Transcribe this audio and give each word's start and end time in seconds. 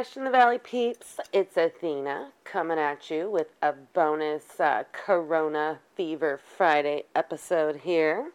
What's 0.00 0.16
in 0.16 0.24
the 0.24 0.30
Valley 0.30 0.56
peeps? 0.56 1.18
It's 1.30 1.58
Athena 1.58 2.32
coming 2.44 2.78
at 2.78 3.10
you 3.10 3.30
with 3.30 3.48
a 3.60 3.74
bonus 3.74 4.58
uh, 4.58 4.84
Corona 4.92 5.80
Fever 5.94 6.40
Friday 6.56 7.04
episode 7.14 7.76
here. 7.76 8.30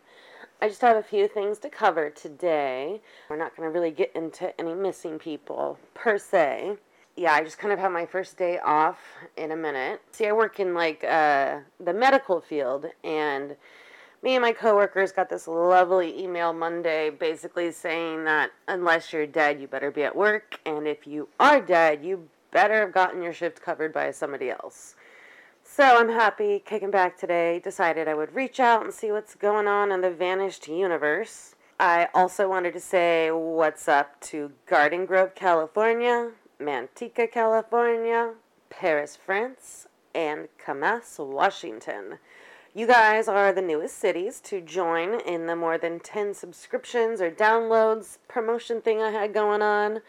I 0.62 0.68
just 0.68 0.82
have 0.82 0.96
a 0.96 1.02
few 1.02 1.28
things 1.28 1.58
to 1.58 1.70
cover 1.72 2.12
today. 2.12 3.02
We're 3.32 3.38
not 3.38 3.58
going 3.58 3.68
to 3.68 3.74
really 3.74 3.90
get 3.90 4.16
into 4.16 4.54
any 4.62 4.76
missing 4.76 5.18
people 5.18 5.80
per 5.96 6.20
se. 6.20 6.78
Yeah, 7.16 7.34
I 7.34 7.44
just 7.44 7.58
kind 7.58 7.74
of 7.74 7.80
have 7.80 7.92
my 7.92 8.06
first 8.06 8.38
day 8.38 8.60
off 8.60 9.00
in 9.36 9.52
a 9.52 9.56
minute. 9.56 10.02
See, 10.12 10.28
I 10.28 10.34
work 10.34 10.60
in 10.60 10.76
like 10.76 11.04
uh, 11.04 11.62
the 11.80 11.94
medical 11.96 12.42
field, 12.42 12.86
and 13.04 13.56
me 14.24 14.36
and 14.36 14.42
my 14.42 14.54
coworkers 14.54 15.12
got 15.12 15.30
this 15.30 15.48
lovely 15.48 16.20
email 16.20 16.54
Monday 16.54 17.10
basically 17.10 17.72
saying 17.72 18.26
that 18.26 18.52
unless 18.68 19.14
you're 19.14 19.28
dead, 19.28 19.60
you 19.60 19.68
better 19.68 19.92
be 19.92 20.04
at 20.04 20.16
work, 20.16 20.60
and 20.66 20.88
if 20.88 21.06
you 21.06 21.30
are 21.40 21.62
dead, 21.62 22.04
you 22.04 22.28
better 22.52 22.82
have 22.82 22.94
gotten 22.94 23.22
your 23.22 23.34
shift 23.34 23.62
covered 23.62 23.94
by 23.94 24.12
somebody 24.12 24.50
else. 24.50 24.96
So 25.64 25.84
I'm 25.84 26.10
happy 26.10 26.64
kicking 26.66 26.92
back 26.92 27.18
today. 27.18 27.60
Decided 27.60 28.08
I 28.08 28.14
would 28.14 28.34
reach 28.34 28.60
out 28.60 28.84
and 28.84 28.94
see 28.94 29.12
what's 29.12 29.36
going 29.36 29.68
on 29.68 29.92
in 29.92 30.02
the 30.02 30.12
vanished 30.12 30.68
universe. 30.68 31.56
I 31.80 32.08
also 32.14 32.48
wanted 32.48 32.74
to 32.74 32.80
say 32.80 33.30
what's 33.32 33.88
up 33.90 34.22
to 34.22 34.54
Garden 34.68 35.06
Grove, 35.06 35.36
California, 35.36 36.32
Manteca, 36.62 37.30
California, 37.30 38.36
Paris, 38.70 39.18
France, 39.18 39.88
and 40.14 40.48
Camas, 40.58 41.18
Washington. 41.20 42.20
You 42.78 42.88
guys 42.88 43.30
are 43.30 43.54
the 43.54 43.62
newest 43.62 44.00
cities 44.00 44.42
to 44.42 44.60
join 44.60 45.22
in 45.22 45.46
the 45.46 45.56
more 45.56 45.78
than 45.78 46.02
10 46.02 46.34
subscriptions 46.34 47.22
or 47.22 47.32
downloads 47.32 48.18
promotion 48.28 48.82
thing 48.82 49.02
I 49.02 49.12
had 49.12 49.34
going 49.34 49.62
on. 49.62 50.02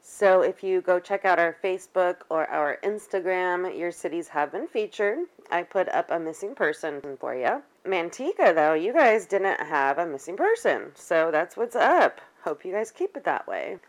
So 0.00 0.40
if 0.40 0.64
you 0.64 0.80
go 0.80 0.98
check 0.98 1.26
out 1.26 1.38
our 1.38 1.54
Facebook 1.62 2.20
or 2.30 2.46
our 2.46 2.78
Instagram, 2.82 3.78
your 3.78 3.92
cities 3.92 4.28
have 4.28 4.50
been 4.50 4.66
featured. 4.66 5.18
I 5.50 5.64
put 5.64 5.86
up 5.90 6.10
a 6.10 6.18
missing 6.18 6.54
person 6.54 7.02
for 7.20 7.34
you. 7.34 7.62
Manteca, 7.86 8.54
though, 8.54 8.72
you 8.72 8.94
guys 8.94 9.26
didn't 9.26 9.60
have 9.60 9.98
a 9.98 10.06
missing 10.06 10.38
person. 10.38 10.92
So 10.94 11.30
that's 11.30 11.58
what's 11.58 11.76
up. 11.76 12.22
Hope 12.42 12.64
you 12.64 12.72
guys 12.72 12.90
keep 12.90 13.18
it 13.18 13.24
that 13.24 13.46
way. 13.46 13.80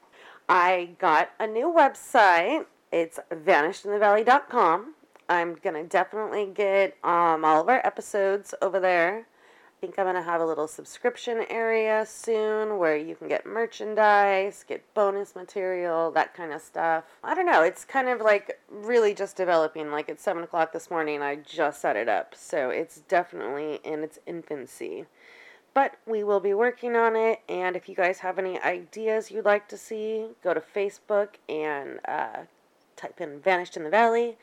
I 0.49 0.89
got 0.99 1.29
a 1.39 1.47
new 1.47 1.73
website. 1.73 2.65
It's 2.91 3.17
vanishedinthevalley.com. 3.31 4.94
I'm 5.27 5.55
to 5.75 5.83
definitely 5.83 6.45
get 6.53 6.97
um, 7.03 7.43
all 7.43 7.61
of 7.61 7.69
our 7.69 7.85
episodes 7.85 8.53
over 8.61 8.79
there. 8.79 9.25
I 9.77 9.81
think 9.81 9.99
I'm 9.99 10.05
to 10.15 10.21
have 10.21 10.39
a 10.39 10.45
little 10.45 10.67
subscription 10.67 11.45
area 11.49 12.05
soon 12.07 12.77
where 12.77 12.95
you 12.95 13.15
can 13.15 13.27
get 13.27 13.45
merchandise, 13.45 14.63
get 14.67 14.81
bonus 14.93 15.35
material, 15.35 16.11
that 16.11 16.33
kind 16.33 16.53
of 16.53 16.61
stuff. 16.61 17.03
I 17.23 17.35
don't 17.35 17.45
know. 17.45 17.61
It's 17.61 17.83
kind 17.83 18.07
of 18.07 18.21
like 18.21 18.59
really 18.69 19.13
just 19.13 19.35
developing. 19.35 19.91
Like 19.91 20.09
at 20.09 20.21
7 20.21 20.43
o'clock 20.43 20.71
this 20.71 20.89
morning, 20.89 21.21
I 21.21 21.35
just 21.37 21.81
set 21.81 21.95
it 21.95 22.07
up. 22.07 22.35
So 22.35 22.69
it's 22.69 23.01
definitely 23.01 23.79
in 23.83 24.03
its 24.03 24.19
infancy. 24.25 25.05
But 25.73 25.95
we 26.05 26.23
will 26.23 26.39
be 26.39 26.53
working 26.53 26.95
on 26.95 27.15
it. 27.15 27.41
And 27.49 27.75
if 27.75 27.89
you 27.89 27.95
guys 27.95 28.19
have 28.19 28.39
any 28.39 28.59
ideas 28.61 29.29
you'd 29.29 29.45
like 29.45 29.67
to 29.69 29.77
see, 29.77 30.27
go 30.41 30.53
to 30.53 30.61
Facebook 30.61 31.29
and 31.49 31.99
uh, 32.07 32.43
type 32.95 33.19
in 33.19 33.39
Vanished 33.39 33.75
in 33.75 33.83
the 33.83 33.89
Valley 33.89 34.37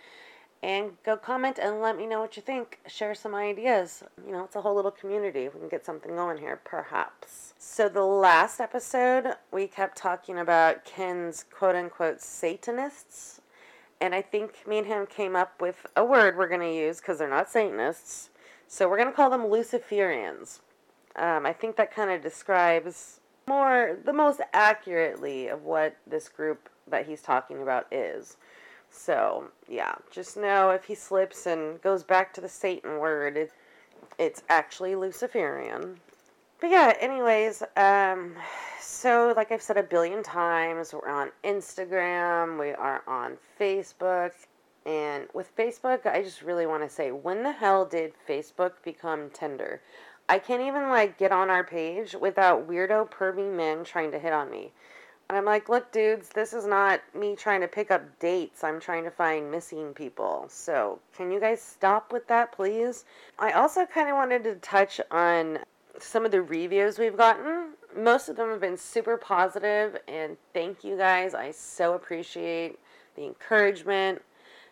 and 0.63 0.93
go 1.05 1.17
comment 1.17 1.59
and 1.61 1.81
let 1.81 1.97
me 1.97 2.07
know 2.07 2.21
what 2.21 2.37
you 2.37 2.43
think. 2.43 2.79
Share 2.87 3.15
some 3.15 3.35
ideas. 3.35 4.05
You 4.25 4.33
know, 4.33 4.45
it's 4.45 4.55
a 4.55 4.61
whole 4.61 4.77
little 4.77 4.93
community. 4.93 5.49
We 5.49 5.59
can 5.59 5.69
get 5.69 5.85
something 5.85 6.15
going 6.15 6.39
here, 6.39 6.61
perhaps. 6.65 7.55
So, 7.59 7.89
the 7.89 8.05
last 8.05 8.61
episode, 8.61 9.35
we 9.51 9.67
kept 9.67 9.97
talking 9.97 10.39
about 10.39 10.85
Ken's 10.85 11.45
quote 11.45 11.75
unquote 11.75 12.21
Satanists. 12.21 13.41
And 14.01 14.15
I 14.15 14.23
think 14.23 14.67
me 14.67 14.79
and 14.79 14.87
him 14.87 15.07
came 15.07 15.37
up 15.37 15.61
with 15.61 15.87
a 15.97 16.05
word 16.05 16.37
we're 16.37 16.49
going 16.49 16.61
to 16.61 16.75
use 16.75 16.99
because 16.99 17.19
they're 17.19 17.29
not 17.29 17.51
Satanists. 17.51 18.31
So, 18.69 18.89
we're 18.89 18.99
going 18.99 19.11
to 19.11 19.17
call 19.17 19.31
them 19.31 19.43
Luciferians. 19.43 20.61
Um, 21.17 21.45
I 21.45 21.53
think 21.53 21.77
that 21.77 21.93
kind 21.95 22.11
of 22.11 22.23
describes 22.23 23.21
more, 23.49 23.99
the 24.05 24.13
most 24.13 24.41
accurately 24.53 25.49
of 25.49 25.65
what 25.65 25.97
this 26.07 26.29
group 26.29 26.69
that 26.89 27.07
he's 27.07 27.21
talking 27.21 27.61
about 27.61 27.93
is. 27.93 28.37
So, 28.93 29.51
yeah, 29.69 29.95
just 30.11 30.37
know 30.37 30.71
if 30.71 30.85
he 30.85 30.95
slips 30.95 31.47
and 31.47 31.81
goes 31.81 32.05
back 32.05 32.33
to 32.35 32.41
the 32.41 32.49
Satan 32.49 32.99
word, 32.99 33.37
it, 33.37 33.53
it's 34.19 34.43
actually 34.49 34.95
Luciferian. 34.95 35.99
But 36.61 36.71
yeah, 36.71 36.93
anyways, 37.01 37.65
um, 37.77 38.37
so 38.81 39.33
like 39.35 39.51
I've 39.51 39.63
said 39.63 39.79
a 39.79 39.83
billion 39.83 40.23
times, 40.23 40.93
we're 40.93 41.09
on 41.09 41.33
Instagram, 41.43 42.61
we 42.61 42.71
are 42.71 43.03
on 43.09 43.39
Facebook, 43.59 44.33
and 44.87 45.27
with 45.33 45.57
Facebook, 45.57 46.07
I 46.07 46.23
just 46.23 46.43
really 46.43 46.67
want 46.67 46.83
to 46.83 46.89
say, 46.89 47.11
when 47.11 47.43
the 47.43 47.51
hell 47.51 47.85
did 47.85 48.13
Facebook 48.29 48.73
become 48.85 49.31
Tinder? 49.31 49.81
I 50.29 50.39
can't 50.39 50.63
even 50.63 50.89
like 50.89 51.19
get 51.19 51.33
on 51.33 51.51
our 51.51 51.65
page 51.65 52.15
without 52.15 52.69
weirdo 52.69 53.11
pervy 53.11 53.53
men 53.53 53.85
trying 53.85 54.13
to 54.13 54.19
hit 54.19 54.33
on 54.33 54.51
me. 54.51 54.73
And 55.29 55.39
I'm 55.39 55.45
like, 55.45 55.69
look, 55.69 55.93
dudes, 55.93 56.29
this 56.29 56.53
is 56.53 56.67
not 56.67 57.01
me 57.15 57.35
trying 57.37 57.63
to 57.63 57.69
pick 57.69 57.91
up 57.91 58.19
dates. 58.19 58.63
I'm 58.63 58.81
trying 58.81 59.05
to 59.05 59.11
find 59.11 59.51
missing 59.51 59.95
people. 59.95 60.47
So, 60.49 60.99
can 61.17 61.33
you 61.33 61.41
guys 61.41 61.63
stop 61.63 62.13
with 62.13 62.29
that, 62.29 62.53
please? 62.53 63.05
I 63.39 63.53
also 63.53 63.87
kind 63.87 64.09
of 64.09 64.17
wanted 64.17 64.45
to 64.45 64.57
touch 64.57 65.01
on 65.11 65.61
some 65.99 66.25
of 66.25 66.33
the 66.33 66.43
reviews 66.43 66.99
we've 66.99 67.17
gotten. 67.17 67.75
Most 67.97 68.29
of 68.29 68.37
them 68.37 68.51
have 68.51 68.61
been 68.61 68.77
super 68.77 69.17
positive, 69.17 69.97
and 70.09 70.37
thank 70.53 70.85
you 70.85 70.97
guys. 70.97 71.35
I 71.35 71.51
so 71.51 71.95
appreciate 71.95 72.79
the 73.17 73.25
encouragement 73.25 74.23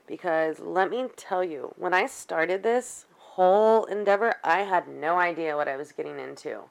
because 0.06 0.58
let 0.58 0.90
me 0.90 1.06
tell 1.16 1.44
you, 1.44 1.72
when 1.76 1.94
I 1.94 2.06
started 2.06 2.62
this 2.62 3.06
whole 3.16 3.84
endeavor, 3.84 4.34
I 4.42 4.60
had 4.60 4.88
no 4.88 5.18
idea 5.18 5.56
what 5.56 5.68
I 5.68 5.76
was 5.76 5.92
getting 5.92 6.18
into. 6.18 6.62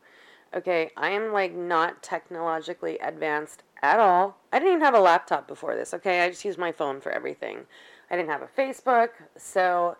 Okay, 0.53 0.89
I 0.97 1.11
am 1.11 1.31
like 1.31 1.53
not 1.53 2.01
technologically 2.01 2.97
advanced 2.97 3.63
at 3.81 3.99
all. 3.99 4.37
I 4.51 4.59
didn't 4.59 4.75
even 4.75 4.85
have 4.85 4.95
a 4.95 4.99
laptop 4.99 5.47
before 5.47 5.75
this, 5.75 5.93
okay? 5.93 6.21
I 6.21 6.29
just 6.29 6.45
used 6.45 6.59
my 6.59 6.71
phone 6.71 7.01
for 7.01 7.11
everything. 7.11 7.65
I 8.11 8.15
didn't 8.15 8.29
have 8.29 8.41
a 8.41 8.47
Facebook, 8.47 9.09
so 9.37 9.95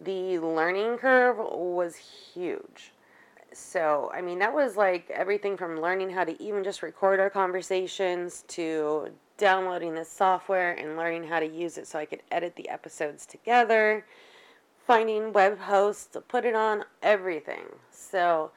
the 0.00 0.38
learning 0.38 0.98
curve 0.98 1.38
was 1.38 1.96
huge. 1.96 2.92
So, 3.52 4.10
I 4.14 4.22
mean, 4.22 4.38
that 4.38 4.54
was 4.54 4.76
like 4.76 5.10
everything 5.10 5.56
from 5.56 5.80
learning 5.80 6.10
how 6.10 6.24
to 6.24 6.40
even 6.42 6.64
just 6.64 6.82
record 6.82 7.20
our 7.20 7.30
conversations 7.30 8.44
to 8.48 9.08
downloading 9.36 9.94
this 9.94 10.10
software 10.10 10.72
and 10.72 10.96
learning 10.96 11.24
how 11.24 11.40
to 11.40 11.46
use 11.46 11.78
it 11.78 11.86
so 11.86 11.98
I 11.98 12.06
could 12.06 12.22
edit 12.30 12.56
the 12.56 12.68
episodes 12.68 13.26
together, 13.26 14.06
finding 14.86 15.32
web 15.32 15.58
hosts 15.58 16.06
to 16.12 16.20
put 16.20 16.44
it 16.44 16.54
on, 16.54 16.84
everything. 17.02 17.64
So, 17.90 18.52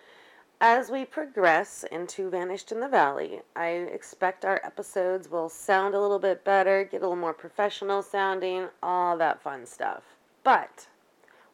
as 0.62 0.90
we 0.90 1.04
progress 1.06 1.84
into 1.92 2.30
Vanished 2.30 2.72
in 2.72 2.80
the 2.80 2.88
Valley, 2.88 3.42
I 3.56 3.68
expect 3.68 4.46
our 4.46 4.62
episodes 4.64 5.30
will 5.30 5.50
sound 5.50 5.94
a 5.94 6.00
little 6.00 6.20
bit 6.20 6.44
better, 6.46 6.84
get 6.84 7.02
a 7.02 7.06
little 7.06 7.16
more 7.16 7.34
professional 7.34 8.02
sounding, 8.02 8.70
all 8.82 9.18
that 9.18 9.42
fun 9.42 9.66
stuff. 9.66 10.04
But 10.44 10.88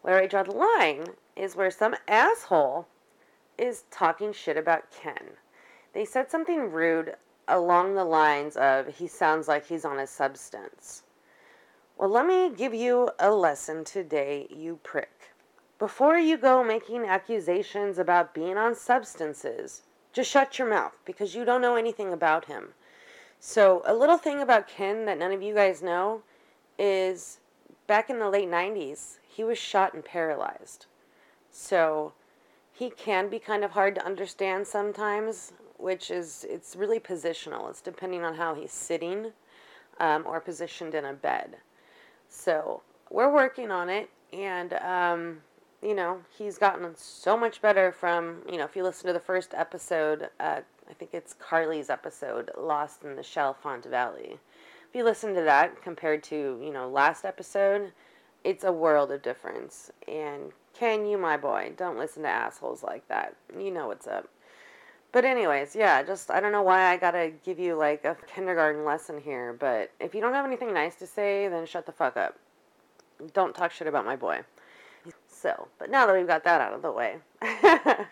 where 0.02 0.22
I 0.22 0.28
draw 0.28 0.44
the 0.44 0.52
line 0.52 1.06
is 1.36 1.56
where 1.56 1.72
some 1.72 1.96
asshole 2.08 2.88
is 3.58 3.86
talking 3.90 4.34
shit 4.34 4.58
about 4.58 4.92
Ken. 4.92 5.32
They 5.94 6.06
said 6.06 6.30
something 6.30 6.72
rude 6.72 7.16
along 7.48 7.96
the 7.96 8.06
lines 8.06 8.56
of, 8.56 8.88
he 8.88 9.08
sounds 9.08 9.48
like 9.48 9.68
he's 9.68 9.86
on 9.86 10.00
a 10.00 10.08
substance. 10.08 11.04
Well, 11.98 12.10
let 12.10 12.26
me 12.26 12.50
give 12.50 12.74
you 12.74 13.10
a 13.20 13.32
lesson 13.32 13.84
today, 13.84 14.48
you 14.50 14.80
prick. 14.84 15.31
Before 15.82 16.16
you 16.16 16.38
go 16.38 16.64
making 16.64 17.06
accusations 17.06 17.98
about 17.98 18.36
being 18.36 18.56
on 18.56 18.76
substances, 18.76 19.82
just 20.14 20.30
shut 20.30 20.60
your 20.60 20.70
mouth 20.70 20.94
because 21.06 21.34
you 21.34 21.44
don't 21.44 21.60
know 21.60 21.76
anything 21.76 22.14
about 22.14 22.46
him. 22.46 22.76
So, 23.40 23.82
a 23.84 23.96
little 23.96 24.20
thing 24.20 24.42
about 24.42 24.68
Ken 24.68 25.06
that 25.06 25.18
none 25.18 25.32
of 25.32 25.42
you 25.42 25.56
guys 25.56 25.82
know 25.82 26.22
is 26.78 27.40
back 27.88 28.12
in 28.12 28.20
the 28.20 28.30
late 28.30 28.48
90s, 28.48 29.18
he 29.28 29.44
was 29.44 29.58
shot 29.58 29.96
and 29.96 30.06
paralyzed. 30.06 30.86
So, 31.50 32.14
he 32.72 32.92
can 32.92 33.28
be 33.28 33.40
kind 33.40 33.64
of 33.64 33.72
hard 33.72 33.96
to 33.96 34.06
understand 34.06 34.68
sometimes, 34.68 35.52
which 35.78 36.12
is, 36.12 36.46
it's 36.48 36.76
really 36.76 37.00
positional. 37.00 37.68
It's 37.72 37.82
depending 37.82 38.24
on 38.24 38.36
how 38.36 38.54
he's 38.54 38.72
sitting 38.72 39.32
um, 40.00 40.28
or 40.28 40.40
positioned 40.42 40.94
in 40.94 41.06
a 41.06 41.14
bed. 41.14 41.58
So, 42.30 42.84
we're 43.10 43.34
working 43.34 43.72
on 43.72 43.90
it, 43.90 44.12
and 44.32 44.74
um, 44.74 45.42
you 45.82 45.96
know, 45.96 46.22
he's 46.38 46.58
gotten 46.58 46.96
so 46.96 47.36
much 47.36 47.62
better 47.62 47.92
from, 47.92 48.44
you 48.50 48.58
know, 48.58 48.66
if 48.66 48.76
you 48.76 48.84
listen 48.84 49.08
to 49.08 49.14
the 49.14 49.20
first 49.20 49.54
episode, 49.54 50.30
uh, 50.40 50.62
I 50.90 50.94
think 50.94 51.14
it's 51.14 51.34
Carly's 51.34 51.90
episode, 51.90 52.52
Lost 52.58 53.04
in 53.04 53.16
the 53.16 53.24
Shell 53.24 53.56
Font 53.56 53.86
Valley. 53.86 54.38
If 54.90 54.96
you 54.96 55.04
listen 55.04 55.34
to 55.36 55.42
that 55.42 55.82
compared 55.82 56.22
to, 56.24 56.60
you 56.62 56.72
know, 56.72 56.90
last 56.90 57.26
episode, 57.26 57.94
it's 58.44 58.64
a 58.64 58.72
world 58.72 59.12
of 59.12 59.22
difference. 59.22 59.92
And 60.08 60.52
can 60.74 61.06
you, 61.06 61.18
my 61.18 61.38
boy, 61.38 61.74
don't 61.78 61.98
listen 61.98 62.24
to 62.24 62.30
assholes 62.30 62.84
like 62.84 63.08
that. 63.08 63.36
You 63.58 63.72
know 63.72 63.88
what's 63.88 64.08
up. 64.08 64.28
But 65.12 65.26
anyways, 65.26 65.76
yeah, 65.76 66.04
just 66.04 66.32
I 66.32 66.40
don't 66.40 66.54
know 66.54 66.62
why 66.62 66.92
I 66.92 66.98
gotta 66.98 67.32
give 67.44 67.60
you 67.60 67.76
like 67.76 68.06
a 68.06 68.16
kindergarten 68.34 68.86
lesson 68.86 69.20
here, 69.20 69.54
but 69.54 69.92
if 70.00 70.16
you 70.16 70.22
don't 70.22 70.34
have 70.34 70.46
anything 70.46 70.74
nice 70.74 70.96
to 70.96 71.08
say, 71.08 71.50
then 71.50 71.66
shut 71.66 71.86
the 71.86 71.92
fuck 71.92 72.16
up. 72.16 72.38
Don't 73.34 73.54
talk 73.54 73.72
shit 73.72 73.88
about 73.88 74.06
my 74.06 74.16
boy. 74.16 74.42
So, 75.42 75.68
but 75.80 75.90
now 75.90 76.06
that 76.06 76.16
we've 76.16 76.28
got 76.28 76.44
that 76.44 76.62
out 76.62 76.74
of 76.74 76.84
the 76.84 76.92
way. 76.92 77.16
but 77.42 78.08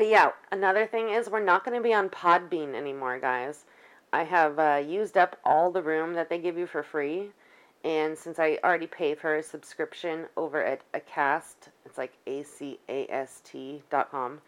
yeah, 0.00 0.32
another 0.52 0.86
thing 0.86 1.08
is 1.08 1.30
we're 1.30 1.42
not 1.42 1.64
going 1.64 1.76
to 1.76 1.82
be 1.82 1.94
on 1.94 2.10
Podbean 2.10 2.74
anymore, 2.74 3.18
guys. 3.18 3.64
I 4.12 4.24
have 4.24 4.58
uh, 4.58 4.82
used 4.86 5.16
up 5.16 5.38
all 5.44 5.70
the 5.70 5.82
room 5.82 6.12
that 6.12 6.28
they 6.28 6.38
give 6.38 6.58
you 6.58 6.66
for 6.66 6.82
free. 6.82 7.30
And 7.84 8.18
since 8.18 8.38
I 8.38 8.58
already 8.64 8.86
pay 8.86 9.14
for 9.14 9.36
a 9.36 9.42
subscription 9.42 10.26
over 10.36 10.62
at 10.62 10.82
Acast, 10.92 11.70
it's 11.86 11.96
like 11.96 12.12
A-C-A-S-T 12.26 13.82
dot 13.90 14.10
com. 14.10 14.40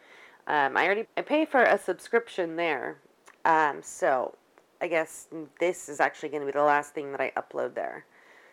Um, 0.46 0.76
I 0.76 0.84
already 0.84 1.06
I 1.16 1.22
pay 1.22 1.46
for 1.46 1.62
a 1.62 1.78
subscription 1.78 2.56
there. 2.56 2.98
Um, 3.44 3.80
so 3.82 4.34
I 4.82 4.88
guess 4.88 5.28
this 5.58 5.88
is 5.88 6.00
actually 6.00 6.30
going 6.30 6.42
to 6.42 6.46
be 6.46 6.52
the 6.52 6.62
last 6.62 6.94
thing 6.94 7.12
that 7.12 7.20
I 7.20 7.32
upload 7.36 7.74
there. 7.74 8.04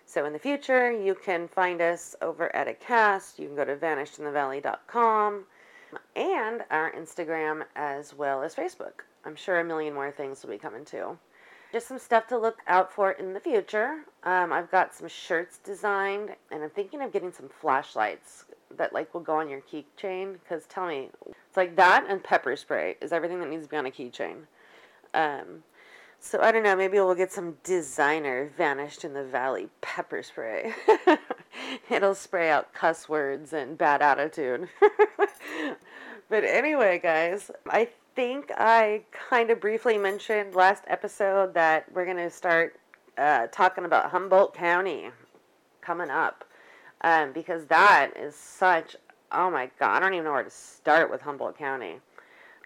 So 0.05 0.25
in 0.25 0.33
the 0.33 0.39
future, 0.39 0.91
you 0.91 1.15
can 1.15 1.47
find 1.47 1.81
us 1.81 2.15
over 2.21 2.55
at 2.55 2.67
Acast. 2.67 3.39
You 3.39 3.47
can 3.47 3.55
go 3.55 3.65
to 3.65 3.75
vanishedinthevalley.com 3.75 5.45
and 6.15 6.63
our 6.69 6.91
Instagram 6.93 7.63
as 7.75 8.13
well 8.13 8.43
as 8.43 8.55
Facebook. 8.55 9.01
I'm 9.25 9.35
sure 9.35 9.59
a 9.59 9.63
million 9.63 9.93
more 9.93 10.11
things 10.11 10.43
will 10.43 10.51
be 10.51 10.57
coming 10.57 10.85
too. 10.85 11.17
Just 11.71 11.87
some 11.87 11.99
stuff 11.99 12.27
to 12.27 12.37
look 12.37 12.59
out 12.67 12.93
for 12.93 13.11
in 13.13 13.33
the 13.33 13.39
future. 13.39 14.05
Um, 14.23 14.53
I've 14.53 14.71
got 14.71 14.93
some 14.93 15.07
shirts 15.07 15.57
designed, 15.57 16.29
and 16.51 16.63
I'm 16.63 16.69
thinking 16.69 17.01
of 17.01 17.11
getting 17.11 17.31
some 17.31 17.49
flashlights 17.49 18.45
that 18.77 18.93
like 18.93 19.13
will 19.13 19.21
go 19.21 19.37
on 19.39 19.49
your 19.49 19.61
keychain. 19.61 20.33
Because 20.33 20.65
tell 20.67 20.87
me, 20.87 21.09
it's 21.25 21.57
like 21.57 21.75
that 21.75 22.05
and 22.07 22.23
pepper 22.23 22.55
spray 22.55 22.95
is 23.01 23.11
everything 23.11 23.39
that 23.39 23.49
needs 23.49 23.63
to 23.63 23.69
be 23.69 23.77
on 23.77 23.87
a 23.87 23.91
keychain. 23.91 24.43
Um, 25.13 25.63
so 26.25 26.41
I 26.41 26.51
don't 26.51 26.63
know, 26.63 26.75
maybe 26.75 26.97
we'll 26.97 27.13
get 27.13 27.31
some 27.31 27.57
designer 27.63 28.51
vanished 28.57 29.05
in 29.05 29.13
the 29.13 29.23
valley 29.23 29.69
pepper 29.81 30.23
spray. 30.23 30.73
It'll 31.91 32.15
spray 32.15 32.49
out 32.49 32.73
cuss 32.73 33.07
words 33.07 33.53
and 33.53 33.77
bad 33.77 34.01
attitude. 34.01 34.67
but 36.29 36.43
anyway, 36.43 36.97
guys, 36.97 37.51
I 37.69 37.89
think 38.15 38.49
I 38.57 39.03
kind 39.29 39.51
of 39.51 39.61
briefly 39.61 39.99
mentioned 39.99 40.55
last 40.55 40.83
episode 40.87 41.53
that 41.53 41.85
we're 41.93 42.05
going 42.05 42.17
to 42.17 42.31
start 42.31 42.79
uh, 43.19 43.45
talking 43.51 43.85
about 43.85 44.09
Humboldt 44.09 44.55
County 44.55 45.11
coming 45.81 46.09
up. 46.09 46.43
Um, 47.01 47.33
because 47.33 47.67
that 47.67 48.13
is 48.19 48.35
such, 48.35 48.95
oh 49.31 49.51
my 49.51 49.69
God, 49.79 49.97
I 49.97 49.99
don't 49.99 50.15
even 50.15 50.25
know 50.25 50.31
where 50.31 50.43
to 50.43 50.49
start 50.49 51.11
with 51.11 51.21
Humboldt 51.21 51.55
County. 51.55 51.99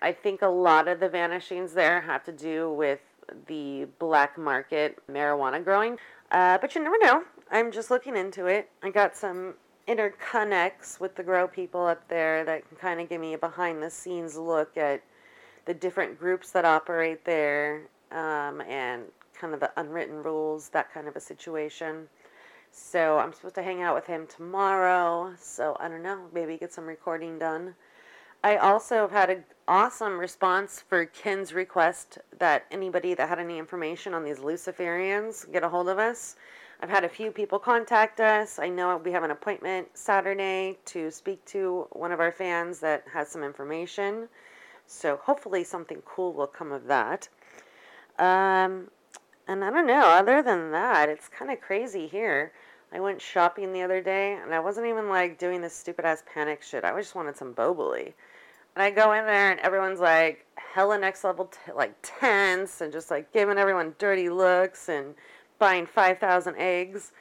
I 0.01 0.13
think 0.13 0.43
a 0.43 0.47
lot 0.47 0.87
of 0.87 1.01
the 1.01 1.09
vanishings 1.09 1.73
there 1.73 1.99
have 1.99 2.23
to 2.23 2.31
do 2.31 2.71
with 2.71 2.99
the 3.47 3.87
black 3.99 4.37
market 4.37 4.97
marijuana 5.09 5.63
growing. 5.63 5.97
Uh, 6.31 6.57
but 6.59 6.75
you 6.75 6.83
never 6.83 6.97
know. 6.99 7.23
I'm 7.51 7.71
just 7.71 7.89
looking 7.89 8.15
into 8.15 8.45
it. 8.45 8.69
I 8.83 8.91
got 8.91 9.15
some 9.15 9.55
interconnects 9.87 10.99
with 10.99 11.15
the 11.15 11.23
grow 11.23 11.47
people 11.47 11.85
up 11.85 12.07
there 12.07 12.45
that 12.45 12.67
can 12.67 12.77
kind 12.77 13.01
of 13.01 13.09
give 13.09 13.19
me 13.19 13.33
a 13.33 13.37
behind 13.37 13.81
the 13.81 13.89
scenes 13.89 14.37
look 14.37 14.77
at 14.77 15.01
the 15.65 15.73
different 15.73 16.19
groups 16.19 16.51
that 16.51 16.63
operate 16.63 17.25
there 17.25 17.87
um, 18.11 18.61
and 18.61 19.03
kind 19.33 19.53
of 19.53 19.59
the 19.59 19.71
unwritten 19.77 20.21
rules, 20.21 20.69
that 20.69 20.93
kind 20.93 21.07
of 21.07 21.15
a 21.15 21.19
situation. 21.19 22.07
So 22.71 23.17
I'm 23.17 23.33
supposed 23.33 23.55
to 23.55 23.63
hang 23.63 23.81
out 23.81 23.95
with 23.95 24.05
him 24.05 24.27
tomorrow. 24.27 25.33
So 25.39 25.75
I 25.79 25.87
don't 25.87 26.03
know, 26.03 26.27
maybe 26.33 26.57
get 26.57 26.71
some 26.71 26.85
recording 26.85 27.39
done. 27.39 27.73
I 28.41 28.55
also 28.55 29.01
have 29.01 29.11
had 29.11 29.29
an 29.29 29.43
awesome 29.67 30.17
response 30.17 30.81
for 30.87 31.05
Ken's 31.05 31.53
request 31.53 32.19
that 32.37 32.65
anybody 32.71 33.13
that 33.13 33.27
had 33.27 33.37
any 33.37 33.57
information 33.57 34.13
on 34.13 34.23
these 34.23 34.39
Luciferians 34.39 35.51
get 35.51 35.63
a 35.63 35.69
hold 35.69 35.89
of 35.89 35.99
us. 35.99 36.37
I've 36.81 36.89
had 36.89 37.03
a 37.03 37.09
few 37.09 37.31
people 37.31 37.59
contact 37.59 38.21
us. 38.21 38.57
I 38.57 38.69
know 38.69 38.95
we 38.95 39.11
have 39.11 39.23
an 39.23 39.31
appointment 39.31 39.89
Saturday 39.93 40.77
to 40.85 41.11
speak 41.11 41.43
to 41.47 41.87
one 41.91 42.13
of 42.13 42.21
our 42.21 42.31
fans 42.31 42.79
that 42.79 43.03
has 43.11 43.27
some 43.27 43.43
information. 43.43 44.29
So 44.87 45.17
hopefully 45.17 45.65
something 45.65 46.01
cool 46.05 46.31
will 46.31 46.47
come 46.47 46.71
of 46.71 46.85
that. 46.87 47.27
Um, 48.17 48.89
and 49.49 49.65
I 49.65 49.69
don't 49.69 49.87
know, 49.87 50.07
other 50.07 50.41
than 50.41 50.71
that, 50.71 51.09
it's 51.09 51.27
kind 51.27 51.51
of 51.51 51.59
crazy 51.59 52.07
here. 52.07 52.53
I 52.91 52.99
went 52.99 53.21
shopping 53.21 53.71
the 53.71 53.83
other 53.83 54.01
day 54.01 54.33
and 54.41 54.53
I 54.53 54.59
wasn't 54.59 54.87
even 54.87 55.09
like 55.09 55.37
doing 55.37 55.61
this 55.61 55.75
stupid 55.75 56.05
ass 56.05 56.23
panic 56.31 56.63
shit. 56.63 56.83
I 56.83 56.95
just 56.99 57.15
wanted 57.15 57.37
some 57.37 57.53
boboli. 57.53 58.13
And 58.75 58.83
I 58.83 58.89
go 58.89 59.13
in 59.13 59.25
there 59.25 59.51
and 59.51 59.59
everyone's 59.59 59.99
like 59.99 60.45
hella 60.55 60.97
next 60.97 61.23
level, 61.23 61.45
t- 61.45 61.71
like 61.73 61.93
tense 62.01 62.81
and 62.81 62.91
just 62.91 63.11
like 63.11 63.31
giving 63.31 63.57
everyone 63.57 63.95
dirty 63.99 64.29
looks 64.29 64.89
and 64.89 65.13
buying 65.59 65.85
5,000 65.85 66.55
eggs. 66.57 67.11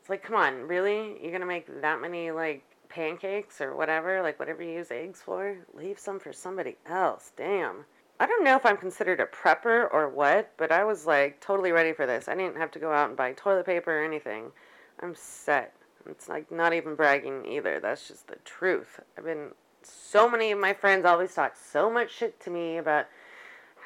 It's 0.00 0.10
like, 0.10 0.22
come 0.22 0.36
on, 0.36 0.66
really? 0.66 1.16
You're 1.22 1.30
going 1.30 1.40
to 1.40 1.46
make 1.46 1.80
that 1.80 2.00
many 2.00 2.30
like 2.30 2.62
pancakes 2.88 3.60
or 3.60 3.76
whatever, 3.76 4.22
like 4.22 4.38
whatever 4.38 4.62
you 4.62 4.72
use 4.72 4.90
eggs 4.90 5.20
for? 5.22 5.56
Leave 5.74 5.98
some 5.98 6.18
for 6.18 6.32
somebody 6.32 6.76
else. 6.86 7.32
Damn. 7.36 7.84
I 8.20 8.26
don't 8.26 8.42
know 8.42 8.56
if 8.56 8.66
I'm 8.66 8.76
considered 8.76 9.20
a 9.20 9.26
prepper 9.26 9.88
or 9.92 10.08
what, 10.08 10.50
but 10.56 10.72
I 10.72 10.84
was 10.84 11.06
like 11.06 11.40
totally 11.40 11.70
ready 11.70 11.92
for 11.92 12.04
this. 12.04 12.28
I 12.28 12.34
didn't 12.34 12.56
have 12.56 12.72
to 12.72 12.78
go 12.78 12.92
out 12.92 13.08
and 13.08 13.16
buy 13.16 13.32
toilet 13.32 13.66
paper 13.66 14.00
or 14.00 14.04
anything. 14.04 14.50
I'm 15.00 15.14
set. 15.14 15.74
It's 16.08 16.28
like 16.28 16.50
not 16.50 16.72
even 16.72 16.94
bragging 16.94 17.46
either. 17.46 17.80
That's 17.80 18.08
just 18.08 18.28
the 18.28 18.36
truth. 18.44 19.00
I've 19.16 19.24
been 19.24 19.50
so 19.82 20.28
many 20.28 20.50
of 20.50 20.58
my 20.58 20.72
friends 20.72 21.04
always 21.04 21.34
talk 21.34 21.54
so 21.56 21.90
much 21.90 22.10
shit 22.10 22.40
to 22.40 22.50
me 22.50 22.78
about 22.78 23.06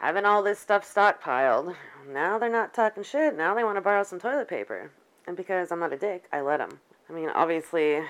having 0.00 0.24
all 0.24 0.42
this 0.42 0.58
stuff 0.58 0.82
stockpiled. 0.82 1.74
Now 2.08 2.38
they're 2.38 2.50
not 2.50 2.74
talking 2.74 3.02
shit. 3.02 3.36
Now 3.36 3.54
they 3.54 3.64
want 3.64 3.76
to 3.76 3.82
borrow 3.82 4.04
some 4.04 4.18
toilet 4.20 4.48
paper. 4.48 4.90
And 5.26 5.36
because 5.36 5.70
I'm 5.70 5.80
not 5.80 5.92
a 5.92 5.98
dick, 5.98 6.24
I 6.32 6.40
let 6.40 6.58
them. 6.58 6.80
I 7.08 7.12
mean, 7.12 7.28
obviously, 7.28 8.00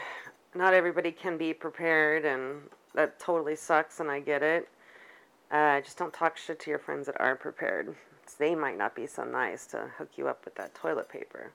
not 0.55 0.75
everybody 0.75 1.11
can 1.11 1.37
be 1.37 1.53
prepared, 1.53 2.25
and 2.25 2.63
that 2.95 3.19
totally 3.19 3.57
sucks, 3.57 4.01
and 4.01 4.11
I 4.11 4.21
get 4.21 4.43
it. 4.43 4.69
Uh, 5.51 5.81
just 5.81 5.99
don't 5.99 6.13
talk 6.13 6.39
shit 6.39 6.61
to 6.61 6.71
your 6.71 6.79
friends 6.79 7.07
that 7.07 7.21
aren't 7.21 7.41
prepared. 7.41 7.95
They 8.39 8.55
might 8.55 8.79
not 8.79 8.95
be 8.95 9.07
so 9.07 9.25
nice 9.25 9.67
to 9.67 9.91
hook 9.99 10.11
you 10.17 10.29
up 10.29 10.45
with 10.47 10.55
that 10.55 10.75
toilet 10.75 11.11
paper 11.11 11.53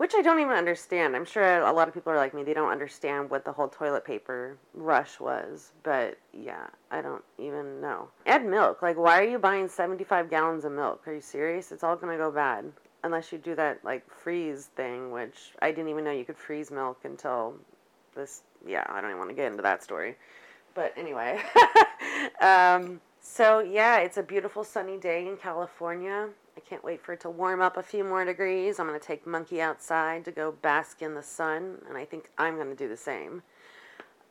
which 0.00 0.14
I 0.16 0.22
don't 0.22 0.40
even 0.40 0.54
understand. 0.54 1.14
I'm 1.14 1.26
sure 1.26 1.60
a 1.60 1.70
lot 1.74 1.86
of 1.86 1.92
people 1.92 2.10
are 2.10 2.16
like 2.16 2.32
me. 2.32 2.42
They 2.42 2.54
don't 2.54 2.70
understand 2.70 3.28
what 3.28 3.44
the 3.44 3.52
whole 3.52 3.68
toilet 3.68 4.02
paper 4.02 4.56
rush 4.72 5.20
was. 5.20 5.72
But 5.82 6.16
yeah, 6.32 6.68
I 6.90 7.02
don't 7.02 7.22
even 7.36 7.82
know. 7.82 8.08
Add 8.24 8.46
milk. 8.46 8.80
Like, 8.80 8.96
why 8.96 9.20
are 9.20 9.28
you 9.28 9.38
buying 9.38 9.68
75 9.68 10.30
gallons 10.30 10.64
of 10.64 10.72
milk? 10.72 11.06
Are 11.06 11.12
you 11.12 11.20
serious? 11.20 11.70
It's 11.70 11.84
all 11.84 11.98
to 11.98 12.06
go 12.06 12.30
bad. 12.30 12.72
Unless 13.04 13.30
you 13.30 13.36
do 13.36 13.54
that, 13.56 13.84
like, 13.84 14.10
freeze 14.10 14.70
thing, 14.74 15.10
which 15.10 15.52
I 15.60 15.70
didn't 15.70 15.90
even 15.90 16.04
know 16.04 16.12
you 16.12 16.24
could 16.24 16.38
freeze 16.38 16.70
milk 16.70 17.00
until 17.04 17.56
this. 18.14 18.40
Yeah, 18.66 18.86
I 18.88 19.02
don't 19.02 19.10
even 19.10 19.18
want 19.18 19.28
to 19.28 19.36
get 19.36 19.50
into 19.50 19.62
that 19.64 19.82
story. 19.82 20.16
But 20.74 20.94
anyway. 20.96 21.42
um, 22.40 23.02
so, 23.20 23.58
yeah, 23.58 23.98
it's 23.98 24.16
a 24.16 24.22
beautiful 24.22 24.64
sunny 24.64 24.96
day 24.96 25.28
in 25.28 25.36
California. 25.36 26.30
I 26.60 26.68
can't 26.68 26.84
wait 26.84 27.00
for 27.00 27.14
it 27.14 27.20
to 27.20 27.30
warm 27.30 27.62
up 27.62 27.78
a 27.78 27.82
few 27.82 28.04
more 28.04 28.24
degrees. 28.24 28.78
I'm 28.78 28.86
going 28.86 28.98
to 28.98 29.04
take 29.04 29.26
Monkey 29.26 29.62
outside 29.62 30.26
to 30.26 30.30
go 30.30 30.52
bask 30.52 31.00
in 31.00 31.14
the 31.14 31.22
sun, 31.22 31.78
and 31.88 31.96
I 31.96 32.04
think 32.04 32.30
I'm 32.36 32.56
going 32.56 32.68
to 32.68 32.76
do 32.76 32.88
the 32.88 32.96
same. 32.96 33.42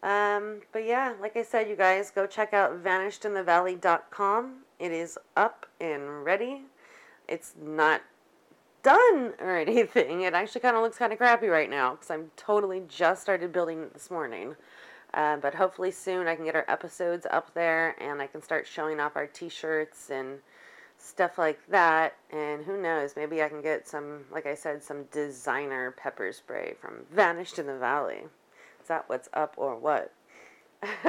Um, 0.04 0.62
but 0.72 0.86
yeah, 0.86 1.14
like 1.20 1.36
I 1.36 1.44
said, 1.44 1.68
you 1.68 1.76
guys, 1.76 2.12
go 2.12 2.28
check 2.28 2.54
out 2.54 2.84
vanishedinthevalley.com. 2.84 4.54
It 4.78 4.92
is 4.92 5.18
up 5.36 5.66
and 5.82 6.24
ready. 6.24 6.62
It's 7.28 7.54
not 7.60 8.02
done 8.84 9.34
or 9.40 9.58
anything. 9.68 10.22
It 10.22 10.34
actually 10.36 10.62
kind 10.62 10.76
of 10.76 10.84
looks 10.84 10.98
kind 10.98 11.12
of 11.12 11.18
crappy 11.18 11.48
right 11.48 11.70
now 11.70 11.96
because 11.96 12.12
I'm 12.12 12.30
totally 12.38 12.84
just 12.88 13.24
started 13.24 13.52
building 13.52 13.82
it 13.82 13.94
this 13.94 14.12
morning. 14.12 14.56
Uh, 15.16 15.38
but 15.38 15.56
hopefully 15.56 15.90
soon 15.90 16.28
I 16.28 16.36
can 16.36 16.46
get 16.46 16.56
our 16.56 16.66
episodes 16.68 17.26
up 17.32 17.56
there 17.56 17.96
and 18.00 18.22
I 18.22 18.28
can 18.28 18.44
start 18.44 18.68
showing 18.68 19.00
off 19.00 19.16
our 19.16 19.26
t-shirts 19.26 20.12
and 20.12 20.40
stuff 21.00 21.38
like 21.38 21.60
that. 21.70 22.16
And 22.32 22.64
who 22.64 22.80
knows, 22.80 23.16
maybe 23.16 23.42
I 23.42 23.50
can 23.50 23.62
get 23.62 23.88
some, 23.88 24.26
like 24.32 24.46
I 24.46 24.54
said, 24.54 24.84
some 24.84 25.06
designer 25.06 25.92
pepper 25.92 26.32
spray 26.32 26.76
from 26.80 27.06
Vanished 27.12 27.58
in 27.58 27.66
the 27.66 27.78
Valley. 27.78 28.24
Is 28.82 28.88
that 28.88 29.08
what's 29.08 29.30
up 29.34 29.56
or 29.58 29.76
what? 29.76 30.14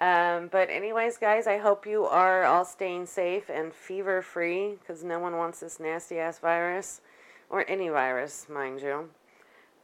um, 0.00 0.48
but, 0.48 0.68
anyways, 0.68 1.16
guys, 1.16 1.46
I 1.46 1.58
hope 1.58 1.86
you 1.86 2.04
are 2.04 2.44
all 2.44 2.64
staying 2.64 3.06
safe 3.06 3.48
and 3.48 3.72
fever 3.72 4.20
free 4.20 4.74
because 4.80 5.02
no 5.02 5.18
one 5.18 5.36
wants 5.36 5.60
this 5.60 5.80
nasty 5.80 6.18
ass 6.18 6.38
virus 6.38 7.00
or 7.48 7.64
any 7.68 7.88
virus, 7.88 8.46
mind 8.48 8.80
you. 8.82 9.08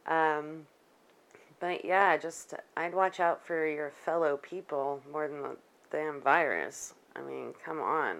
Um, 0.07 0.65
but 1.59 1.85
yeah, 1.85 2.17
just 2.17 2.55
I'd 2.75 2.93
watch 2.93 3.19
out 3.19 3.45
for 3.45 3.67
your 3.67 3.91
fellow 3.91 4.37
people 4.37 5.01
more 5.11 5.27
than 5.27 5.43
the 5.43 5.57
damn 5.91 6.19
virus. 6.19 6.95
I 7.15 7.21
mean, 7.21 7.53
come 7.63 7.79
on 7.79 8.17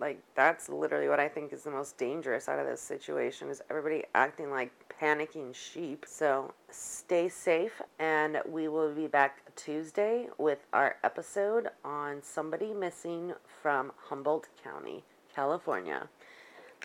like 0.00 0.20
that's 0.34 0.68
literally 0.68 1.08
what 1.08 1.20
I 1.20 1.28
think 1.28 1.52
is 1.52 1.62
the 1.62 1.70
most 1.70 1.98
dangerous 1.98 2.48
out 2.48 2.58
of 2.58 2.66
this 2.66 2.80
situation 2.80 3.48
is 3.48 3.62
everybody 3.70 4.04
acting 4.14 4.50
like 4.50 4.72
panicking 5.00 5.54
sheep. 5.54 6.04
So 6.08 6.52
stay 6.70 7.28
safe 7.28 7.80
and 7.98 8.40
we 8.48 8.68
will 8.68 8.94
be 8.94 9.06
back 9.06 9.54
Tuesday 9.56 10.28
with 10.38 10.58
our 10.72 10.96
episode 11.04 11.68
on 11.84 12.22
somebody 12.22 12.72
missing 12.72 13.34
from 13.62 13.92
Humboldt 14.08 14.48
County, 14.62 15.04
California. 15.34 16.08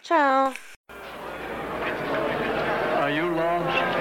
Ciao. 0.01 0.53
Are 2.99 3.11
you 3.11 3.33
lost? 3.35 3.92